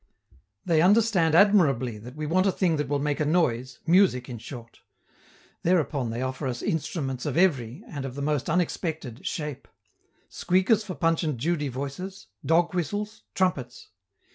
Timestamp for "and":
7.87-8.03, 11.23-11.37